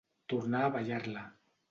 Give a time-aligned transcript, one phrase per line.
[0.31, 1.27] Tornar a ballar-la.